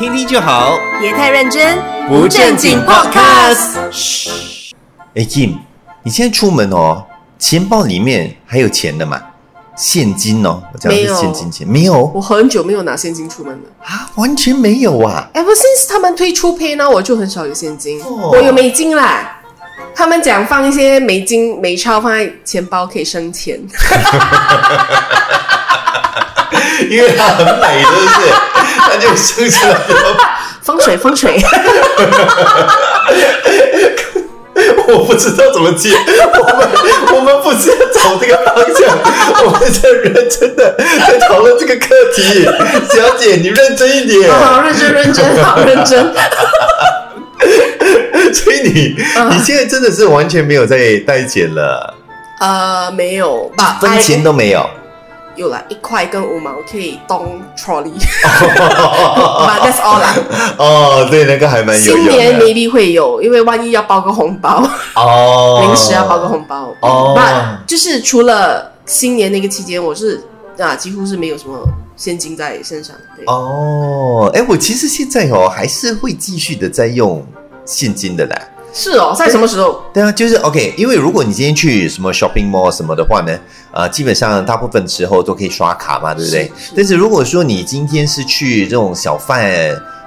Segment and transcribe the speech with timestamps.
[0.00, 1.78] 听听就好，别太认真，
[2.08, 3.76] 不正经 Podcast。
[3.90, 4.30] 嘘，
[5.14, 5.58] 哎，Kim，
[6.02, 7.04] 你现在出门哦，
[7.38, 9.20] 钱包里面还有钱的吗？
[9.76, 13.60] 现金哦，我讲的是没有现金钱，没有我很久没有拿现金出门了。
[13.84, 15.28] 啊，完全没有啊。
[15.34, 19.36] Ever since 他们推出 Pay Now，我就很少有现金，哦我有美金啦。
[19.94, 23.60] 他们讲放一些美金美钞放在钱包可以生钱，
[26.88, 28.32] 因为它很美，是不是？
[28.90, 29.78] 它就生出来了。
[30.62, 31.40] 风水风水。
[34.88, 36.68] 我不知道怎么接，我们
[37.14, 38.98] 我们不是要走这个方向，
[39.44, 40.76] 我们在认真的
[41.06, 42.44] 在讨论这个课题。
[42.92, 44.28] 小姐，你认真一点。
[44.30, 46.12] 好认真认真，好 认真。
[48.34, 48.96] 所以你
[49.30, 51.94] 你现在真的是完全没有在带钱了，
[52.40, 53.78] 呃，没有吧？
[53.80, 54.68] 分钱都没有。
[55.36, 57.92] 有啦，一块跟五毛可以动 trolley，but
[59.60, 60.14] that's all 啦。
[60.58, 62.44] 哦，对，那个还蛮有用新年的。
[62.44, 64.62] maybe 会有，因为万一要包个红包，
[64.96, 66.74] 哦， 临时要包个红包。
[66.80, 70.20] 哦那就是除了新年那个期间，我是
[70.58, 71.58] 啊几乎是没有什么
[71.96, 72.94] 现金在身上。
[73.16, 77.24] 对，哦，哎，我其实现在哦还是会继续的在用
[77.64, 78.36] 现金的啦。
[78.72, 79.82] 是哦，在什么时候？
[79.92, 83.36] 对啊，就是 OK，因为如果你今天去什么 shopping mall 什么的话呢，
[83.72, 86.44] 呃，基本上大部分时候都可以刷卡嘛，对不对？
[86.56, 89.50] 是是但是如果说你今天是去这种小贩、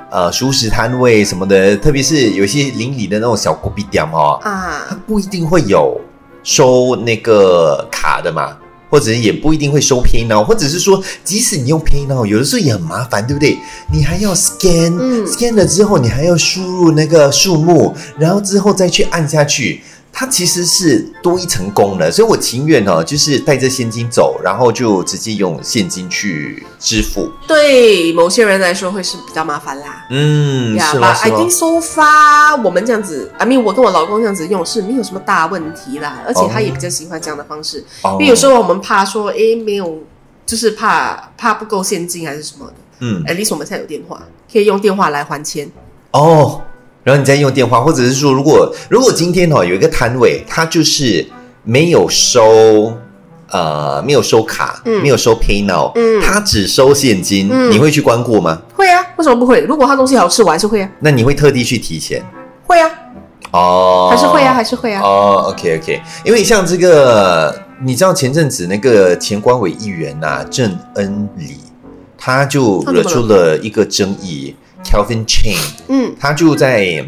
[0.10, 6.00] 呃熟食摊位什么的，特别是有一些邻里的那种小古比店哦，啊它啊，不一定会有
[6.44, 8.56] 收那个卡的嘛。
[8.94, 13.58] 或者也不一定会收 Pay Now，或者是说，即使你用 Pay Now，有的时候也很麻烦，对不对？
[13.92, 19.82] 你还要 scan，scan、嗯 scan 了之后，你还要输入那个数目，然后之后再去按下去，
[20.16, 22.12] 它其实是多一层功能。
[22.12, 27.30] 所以我情愿哦，就是带着现金走，然后就直接用现金去支付。
[27.48, 30.06] 对某些人来说会是比较麻烦啦。
[30.12, 39.98] 嗯，呀是 but 吗？I 是吗 think？so far 我们这样子，I mean 我跟我老公这样子用是没有什么大问题啦，而且他也比较喜欢这样的方式，哦因为有时候我们怕说，哎，没有，
[40.46, 42.74] 就是怕怕不够现金还是什么的。
[43.00, 44.22] 嗯，at least 我们现在有电话，
[44.52, 45.70] 可以用电话来还钱。
[46.12, 46.62] 哦，
[47.04, 51.26] 然后你再用电话，或者是说，如果如果今天哦有一个摊位，他就是
[51.64, 52.94] 没有收
[53.52, 58.62] 呃没有收卡，嗯没有收 Pay Now，嗯他只收现金，嗯你会去光顾吗？
[58.74, 59.62] 会啊，为什么不会？
[59.62, 62.24] 如果他东西好吃，我还是会啊，那你会特地去提钱？
[62.66, 62.90] 会啊，
[63.52, 65.02] 哦，还是会啊，还是会啊。
[65.04, 67.54] 哦，OK OK，因为像这个，
[67.84, 71.58] 你知道前阵子那个前官委议员呐、郑恩里，
[72.18, 75.58] 他就惹出了一个争议，Calvin Chain。
[75.88, 77.06] 嗯他就在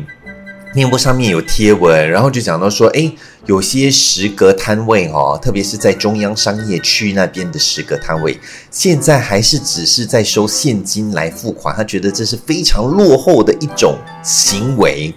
[0.73, 3.09] 面部上面有贴文，然后就讲到说，哎，
[3.45, 8.37] 有些食阁摊位哦，特别是在中央商业区那边的食阁摊位，
[8.69, 15.13] 现在还是只是在收现金来付款，他觉得这是非常落后的一种行为，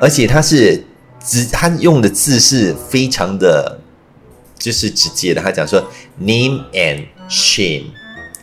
[0.00, 0.82] 而且他是
[1.22, 3.78] 直他用的字是非常的，
[4.58, 5.78] 就是直接的，他讲说
[6.18, 7.84] name and shame，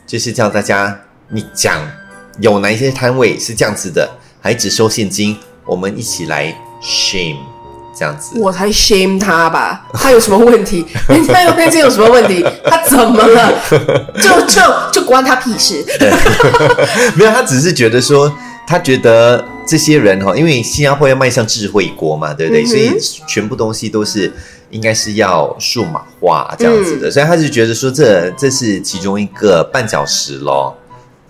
[0.06, 1.81] 就是叫大家你讲
[2.39, 4.09] 有哪一些摊位是这样子的，
[4.41, 7.38] 还只收现金，我们一起来 shame
[7.97, 8.39] 这样子。
[8.39, 10.85] 我才 shame 他吧，他有什么问题？
[11.07, 12.44] 人家有那些有什么问题？
[12.66, 13.53] 他怎么了？
[14.19, 14.61] 就就
[14.91, 15.85] 就关他屁事。
[17.16, 18.31] 没有，他只是觉得说，
[18.65, 22.63] 他觉得这些人哈，因为新加坡要迈向智慧国嘛，对不对？
[22.63, 22.91] 嗯所以
[23.27, 24.33] 全部东西都是
[24.71, 30.75] 应该是要数码化这样子嗯的，所以他就觉得说这这是其中一个绊脚石咯。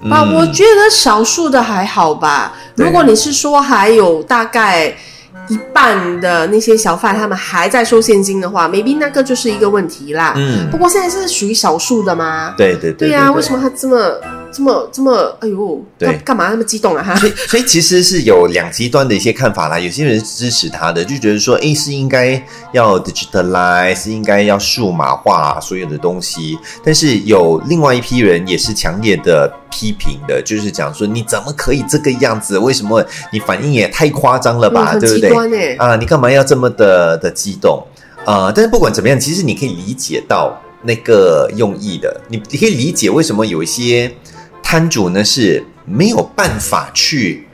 [0.03, 2.53] 嗯啊，我觉得少数的还好吧。
[2.75, 4.93] 如果你是说还有大概
[5.47, 10.33] 一半的那些小贩他们还在收现金的话，maybe 那个就是一个问题啦。
[10.37, 12.53] 嗯不过现在是属于少数的嘛。
[12.57, 13.97] 对对对对呀、为什么他这么
[14.53, 15.35] 这么这么？
[15.41, 17.03] 哎呦，对他干嘛那么激动啊？
[17.03, 19.79] 哈，所以，所以其实是有两极端的一些看法啦。
[19.79, 22.41] 有些人是支持他的，就觉得说，哎，是应该
[22.71, 26.57] 要 digitalize，是应该要数码化所有的东西。
[26.83, 32.57] 但是有另外一批人也是强烈的批评的，就是讲说，你怎么可以这个样子？
[32.59, 34.95] 为什么你反应也太夸张了吧？
[34.99, 35.75] 对不对？
[35.77, 37.83] 啊，你干嘛要这么的的激动？
[38.25, 44.09] 呃，但是不管怎么样，其实你可以理解到那个用意的，你你可以理解为什么有一些
[44.73, 47.47] 摊主呢是没有办法去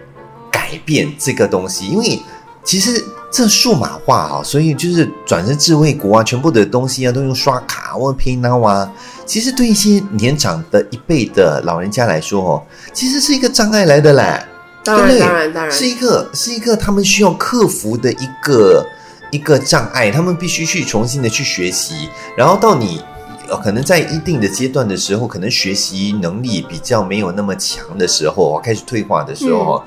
[0.50, 2.18] 改变这个东西，因为
[2.64, 8.90] 其实这数码化啊，所以就是转成智慧国啊，全部的东西啊都用刷卡或 Pay Now 啊，
[9.26, 12.64] 其实对一些年长的一辈的老人家来说哦，
[12.94, 14.42] 其实是一个障碍来的嘞。
[14.82, 18.86] 当然对不对当然当然是一个是一个他们需要克服的一个
[19.30, 22.08] 一个障碍，他们必须去重新的去学习，
[22.38, 23.19] 然后到你呃
[23.58, 29.84] 可能在一定的阶段的时候，可能学习能力比较没有那么强的时候，开始退化的时候，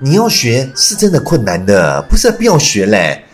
[0.00, 3.24] 你要学是真的困难的，不是不要学嘞。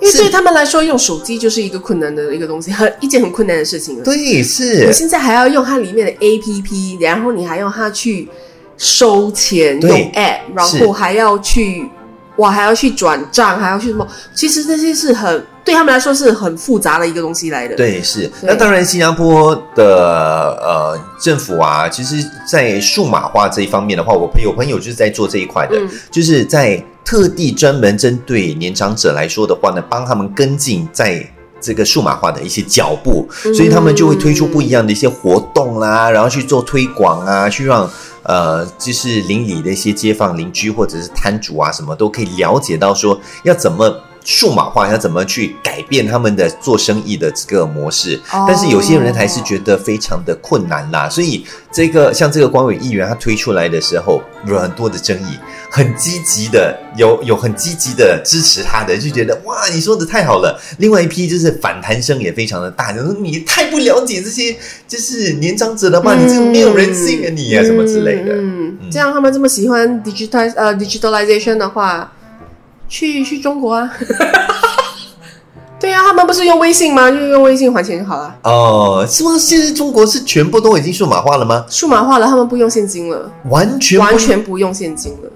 [0.00, 4.04] 因为对他们来说，用手机就是一个困难的一个东西， 很一件很困难的事情了。
[4.04, 8.28] 对，是我现在还要用它里面的 A P P，然后你还用它去
[8.76, 11.88] 收钱，用 App，然后还要去，
[12.36, 14.06] 哇，还要去转账，还要去什么？
[14.34, 18.30] 其实这些是很对他们来说是很复杂的一个东西来的。，对，是。
[18.42, 31.26] 那当然，新加坡的呃政府啊，其实，在数码化这一方面的话，我朋友朋友就是在做这一块的，嗯就是在特地专门针对年长者来说的话呢，帮他们跟进在。
[31.60, 37.90] 这个数码化的一些脚步，嗯所以他们就会推出不一样的一些活动啦，然后去做推广啊，去让
[38.24, 43.88] 呃，就是邻里的一些街坊邻居或者是摊主啊，什么都可以了解到说要怎么
[44.24, 48.20] 数码化，要怎么去改变他们的做生意的这个模式。
[48.32, 55.38] 哦但是有些人还是觉得非常的困难啦，所以这个像这个官委议员他推出来的时候，有很多的争议，
[55.70, 60.58] 很积极的有有很积极的支持他的，就觉得哇，你说的太好了。
[60.78, 64.56] 另外一批就是反弹声也非常的大，就说你太不了解这些
[64.88, 68.34] 就是年长者了吧，你这个没有人性啊你啊、什么之类的。
[68.34, 72.12] 嗯，这样他们这么喜欢 digital 呃 digitalization 的话，
[72.88, 73.90] 去去中国啊。
[75.80, 77.10] 对啊，他们不是用微信吗？
[77.10, 78.34] 就用微信还钱就好了。
[78.44, 79.36] 哦，是吗？
[79.38, 81.64] 现在中国是全部都已经数码化了吗？
[81.68, 85.30] 数码化了，他们不用现金了，完全不完全不用现金了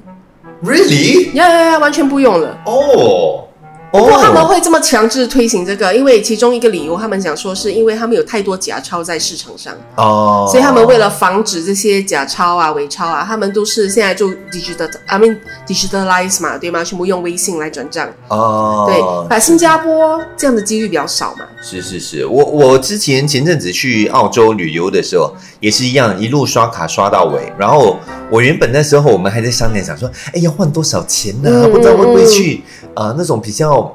[0.65, 2.57] ，really 呀呀呀，完全不用了。
[2.65, 3.45] 哦
[3.91, 16.85] 不过他们哦会这么强制推行这个，因为其中一个理由，他们讲说是因为他们有太多假钞在市场上，哦，所以他们为了防止这些假钞啊、伪钞啊，他们都是现在就 digital，I mean digitalize 嘛，对吗？
[16.85, 18.09] 全部用微信来转账。
[18.29, 21.47] 哦，对，把新加坡这样的几率比较少嘛。
[21.63, 27.53] 是是是，我我之前前阵子去澳洲旅游的时候也是一样，一路刷卡刷到尾。
[27.59, 27.99] 然后
[28.31, 32.63] 我原本那时候我们还在商量，想说，哎，要换多少钱呢、嗯不知道会不会去
[32.95, 33.88] 呃那种比较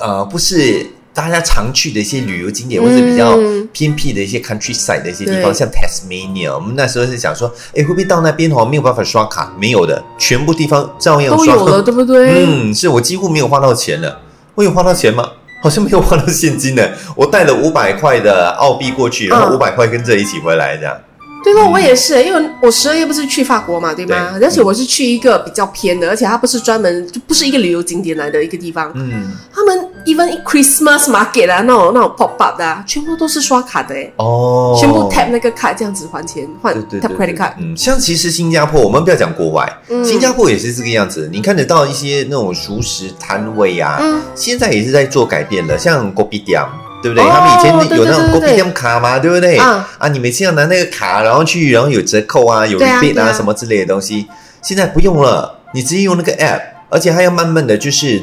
[0.00, 6.54] 呃不是大家常去的一些旅游景点，或者比较嗯偏僻的一些 countryside 的一些地方，像 Tasmania。
[6.54, 9.52] 我们那时候是想说，哎，会不会到那边哦没有办法刷卡？
[9.58, 11.54] 没有的，全部地方照样刷。
[11.56, 12.44] 都有了，对不对？
[12.46, 14.20] 嗯，是我几乎没有花到钱了。
[14.54, 15.28] 我有花到钱吗？
[15.60, 16.88] 好像没有花到现金呢。
[17.16, 20.96] 我带了五百块的澳币过去，然后嗯五百块跟着一起回来，这样。
[21.42, 24.36] 对了，我也是，因为我十二月不是去法国嘛，对吗？
[24.38, 28.92] 对而且我是去一个比较偏的，而且它不是专门，就不是一个旅游景点来的一个地方。
[28.94, 37.52] 嗯，他们 even Christmas market 啊，那种那种 pop up 的、啊，全部都是刷卡的诶，哦，全部 tap 那个卡这样子还钱，换 tap credit card。
[37.58, 41.28] 嗯，像其实新加坡，我们不要讲国外，嗯新加坡也是这个样子。
[41.30, 46.68] 你看得到一些那种熟食摊位啊，嗯现在也是在做改变了，像 g o b i d i a m
[47.02, 47.22] 对不对？
[47.24, 49.56] 哦他们以前有那种 g 对 o 对 b 对 i d i a m 卡嘛，对不对？
[49.58, 54.26] 啊啊，你每次要拿那个卡，然后去，然后有折扣啊，有对啊 rebate 对啊什么之类的东西，
[54.62, 58.20] 现在不用了，你直接用那个 app，而且还要慢慢的就是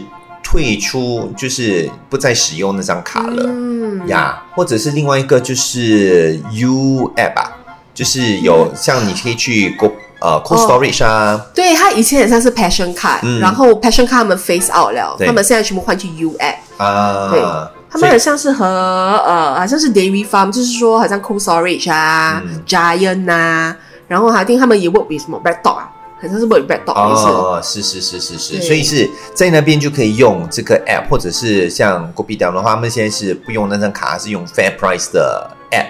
[0.56, 3.44] 退出，就是不再使用那张卡了。
[3.46, 7.52] 嗯呀，或者是另外一个就是 U App 啊，
[7.94, 9.92] 就是有像你可以去 Go
[10.22, 16.56] 呃 Cold 哦 Storage 啊，对，它以前很像是 Passion Card，、嗯然后 Passion Card 他们 face out 了，他们现在全部换去 U App。
[16.78, 17.42] 啊，对
[17.90, 23.75] 他们很像是和呃，好像是 Dairy Farm，就是说好像 Cold Storage 啊、嗯 Giant 啊，
[24.07, 27.27] 然后还定他们也 work with 什么 Red Dog 啊，好像是 work with Red Dog 也是。
[27.27, 35.87] 哦，是是是是是，所以是在那边就可以用这个 App，或者是像 g o b i d a 的话，他们现在是不用那张卡，是用 Fair Price 的 App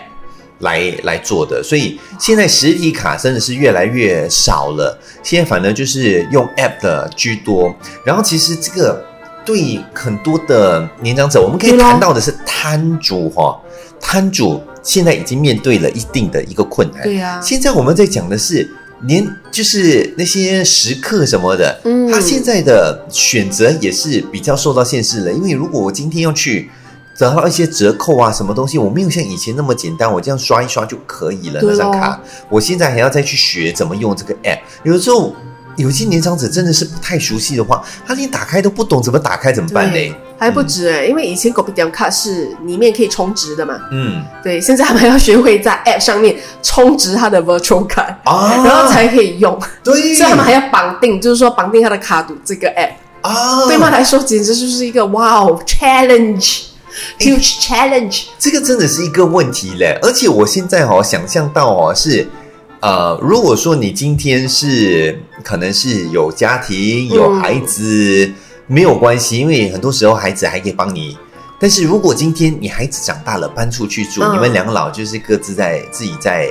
[0.59, 7.75] 来来做的，所以现在实体卡真的是越来越少了，现在反而就是用 App 的居多。
[8.03, 9.05] 然后其实这个
[9.45, 13.59] 对很多的年长者，我们可以谈到的是摊主哈、
[14.01, 17.03] 摊主现在已经面对了一定的一个困难。
[17.03, 18.67] 对呀、现在我们在讲的是
[19.07, 25.31] 连就是那些食客什么的，嗯他现在的选择也是比较受到限制了。
[25.31, 26.69] 因为如果我今天要去
[27.17, 32.19] 得到一些折扣啊，什么东西，我没有像以前那么简单，我这样刷一刷就可以了那张卡。
[32.49, 35.35] 我现在还要再去学怎么用这个 app，有的时候。
[35.77, 44.21] 有些年长者真的是不太熟悉的话，他连打开都不懂怎么打开怎么办对呢？，还不止哎、因为以前 g o b i d a m 卡是里面可以充值的嘛，嗯。
[44.43, 58.23] 对，现在他们要学会在 App 上面充值他的 Virtual Card，、啊，然后才可以用，对，所以他们还要绑定，就是说绑定他的卡赌这个 App，、啊，对他们来说简直就是一个哇哦 challenge，huge challenge。
[58.37, 62.27] 这个真的是一个问题嘞，而且我现在哦想象到哦是，
[62.81, 68.31] 呃，如果说你今天是可能是有家庭有孩子，
[68.67, 71.17] 没有关系，因为很多时候孩子还可以帮你。
[71.59, 74.33] 但是如果今天你孩子长大了，搬出去住，嗯。
[74.33, 76.49] 你们两老就是各自在自己在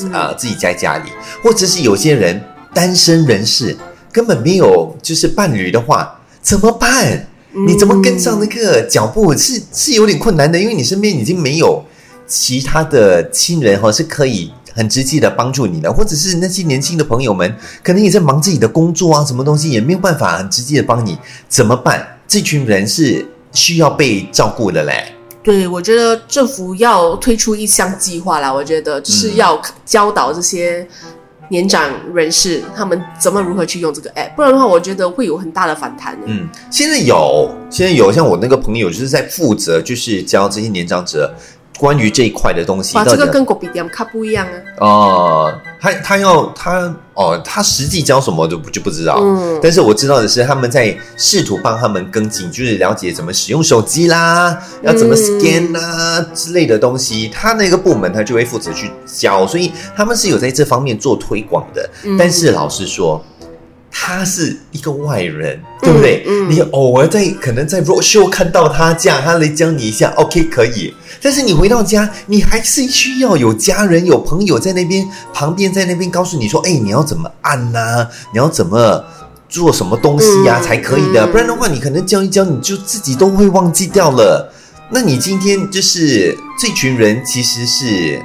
[0.00, 0.12] 嗯。
[0.12, 1.10] 啊、自己在家里，
[1.42, 2.40] 或者是有些人
[2.72, 3.76] 单身人士
[4.12, 7.26] 根本没有就是伴侣的话，怎么办？
[7.66, 9.34] 你怎么跟上那个脚步？
[9.36, 11.82] 是是有点困难的，因为你身边已经没有
[12.26, 21.18] 其他的亲人哈是可以很直接的帮助你的，或者是那些年轻的朋友们，可能也在忙自己的工作啊，什么东西也没有办法很直接的帮你，
[21.48, 22.06] 怎么办？
[22.28, 25.12] 这群人是需要被照顾的嘞。
[25.42, 30.86] 对，我觉得政府要推出一项计划啦，我觉得就是要教导这些
[31.48, 36.26] 年长人士他们怎么如何去用这个 app，不然的话，我觉得会有很大的反弹的。
[36.26, 41.34] 嗯，现在有，现在有，像我那个朋友就是在负责，就是教这些年长者
[41.78, 42.98] 关于这一块的东西。
[43.04, 44.52] 这个跟狗比点卡不一样啊。
[44.78, 49.18] 哦，他他要他哦，他实际教什么就不就不知道。
[49.20, 57.28] 嗯，但是我知道的是，他们在试图帮他们跟进，就是了解怎么使用手机啦，要怎么嗯 scan 啊、之类的东西。
[57.28, 61.88] 他那个部门他就会负责去教，所以他们是有在这方面做推广的。
[62.04, 63.24] 嗯但是老实说，
[63.90, 66.24] 他是一个外人，对不对？
[66.26, 70.94] 嗯你偶尔在可能在 road show 看到他这样，他来教你一下，OK 可以。
[71.20, 79.04] 但是你回到家，你还是需要有家人、有朋友在那边旁边，在那边告诉你说：“哎，你要怎么按呐、你要怎么
[79.48, 81.26] 做什么东西呀、嗯才可以的。
[81.26, 84.52] 嗯不然的话，你可能教一教，你就自己都会忘记掉了。
[84.90, 88.22] 那你今天就是这群人，其实是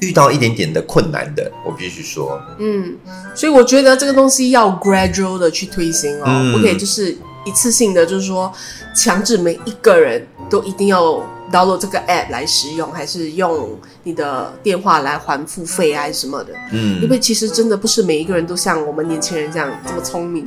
[0.00, 2.40] 遇到一点点的困难的，我必须说。
[2.58, 2.96] 嗯，
[3.34, 8.52] 所以我觉得这个东西要 gradual 的去推行哦，嗯不可以就是一次性的，就是说
[8.94, 11.22] 强制每一个人都一定要
[11.52, 16.52] download 这个 app 来使用，还是用你的电话来还付费啊，什么的。
[16.72, 20.44] 嗯，因为其实真的不是每一个人都像我们年轻人这样这么聪明，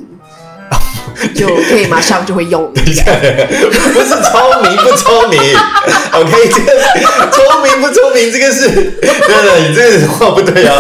[1.36, 3.48] 就可以马上就会用这个 app。
[3.94, 5.40] 不是聪明不聪明
[6.14, 10.76] ，OK，这个聪明不聪明，这个是，对对，你这个话不对啊。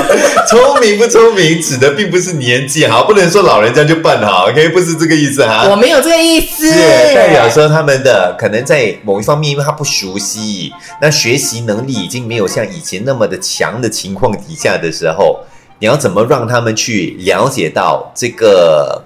[0.48, 5.67] 聪明不聪明指的并不是年纪，哈，不能说老人家就办好，OK，不是这个意思哈。
[5.70, 6.79] 我没有这个意思，是
[7.15, 15.39] 代表说他们的可能在某一方面，因为他不熟悉，那学习能力已经没有像以前那么的强的情况底下的时候，
[15.79, 19.03] 你要怎么让他们去了解到这个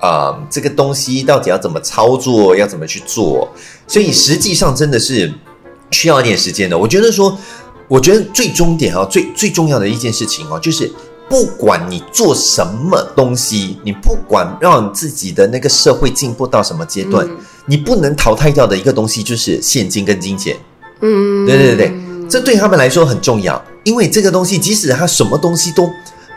[0.00, 3.48] 呃这个东西到底要怎么操作，要怎么去做？
[3.86, 5.32] 所以实际上真的是
[5.90, 6.76] 需要一点时间的。
[6.76, 7.36] 我觉得说，
[7.88, 10.90] 我觉得最终点啊，最最重要的一件事情哦，就是。
[11.30, 20.56] 不管你做什么东西，你不管让你自己的那个社会进步到什么阶段，嗯你不能淘汰掉的一个东西就是现金跟金钱。
[21.02, 21.92] 嗯，对对对对，
[22.28, 25.88] 这对他们来说很重要，因为这个东西即使他什么东西都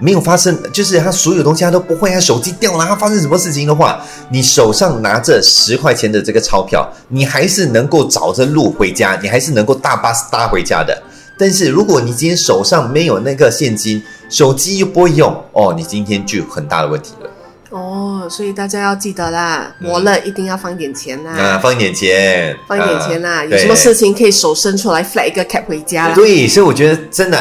[0.03, 11.01] 没有发生，就是他所有东西他都不会，他手机掉了，他发生什么事情的话，你手上拿着十块钱的这个钞票，你还是能够找着路回家，你还是能够大巴士搭回家的。
[11.37, 17.29] 但是如果你今天手上没有那个现金，手机又不会用，哦，你今天就有很大的问题了。
[17.69, 23.95] 哦，所以大家要记得啦，嗯磨了一定要放点钱啊，放一点钱，放一点钱啦，啊有什么事？
[23.95, 26.13] 情可以手伸出来 flat 一个 cap 回家啦。
[26.13, 27.39] 对，所以我觉得真的，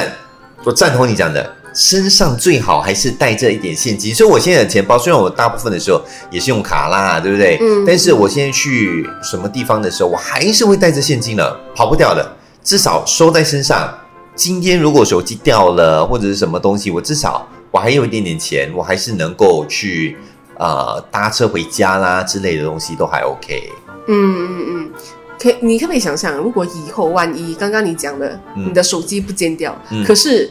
[0.65, 4.15] 我赞同你讲的，身上最好还是带着一点现金。
[4.15, 6.01] 所以我现在的钱包，虽然我大部分的时候
[6.31, 7.59] 也是用卡啦，对不对？
[7.61, 13.93] 嗯但是我现在去什么地方的时候，我还是会带着现金的，跑不掉的，至少收在身上。
[14.35, 20.17] 今天如果手机掉了或者是什么东西，我至少我还有一点点钱，我还是能够去
[20.59, 23.71] 呃搭车回家啦之类的东西都还 OK。
[24.09, 24.91] 嗯嗯嗯，
[25.39, 30.51] 可以你可不可以想想，如果以后万一刚刚你讲的，嗯你的手机不见掉，嗯可是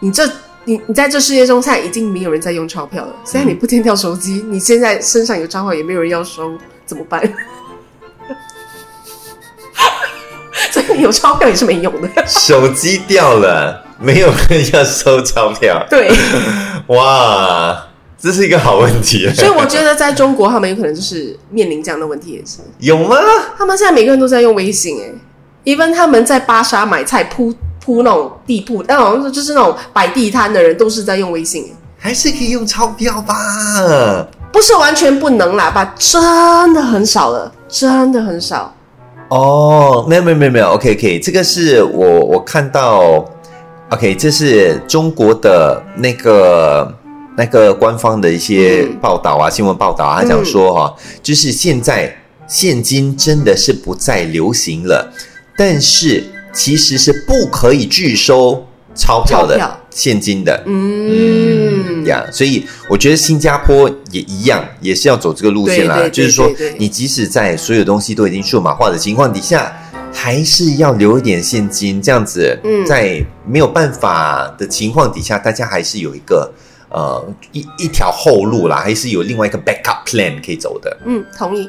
[0.00, 0.26] 你这
[0.68, 6.52] 你你在这世界中现在已经没有人在用钞票了，现在你不见掉手机，你现在身上有钞票也没有人要收，
[6.84, 7.22] 怎么办？
[10.70, 12.26] 所以有钞票也是没用的。
[12.26, 15.82] 手机掉了，没有人要收钞票。
[15.88, 16.10] 对，
[16.88, 17.86] 哇，
[18.18, 19.26] 这是一个好问题。
[19.32, 22.58] 所以我觉得在中国，他们有可能就是面临这样的问题，也是。
[22.80, 23.16] 有吗？
[23.56, 25.10] 他们现在每个人都在用微信，哎
[25.64, 27.54] ，even 他们在巴沙买菜铺
[27.88, 33.34] 铺那种地铺，但好像是就是那种摆地摊的人，都是在用微信，还是可以用钞票吧？
[34.52, 35.94] 不是完全不能啦，吧？
[35.98, 38.74] 真的很少了，真的很少。
[39.30, 43.24] 哦，没有没有没有没有，OK OK，这个是我我看到
[43.88, 46.94] ，OK，这是中国的那个
[47.38, 52.14] 那个官方的一些嗯报道啊，新闻报道啊，他讲说哈、就是现在
[52.46, 55.10] 现金真的是不再流行了，
[55.56, 59.58] 但是其实是不可以拒收钞票的
[59.90, 60.62] 现金的。
[60.66, 65.96] 嗯，呀所以我觉得新加坡也一样，也是要走这个路线啦。
[65.96, 69.72] 对对对就是说你即使在所有东西都已经数码化的情况底下，
[70.12, 76.52] 还是要留一点现金，这样子，嗯在没有办法的情况底下，大家还是有一个
[76.90, 80.96] 呃一一条后路啦，还是有另外一个 backup plan 可以走的。
[81.04, 81.68] 嗯，同意。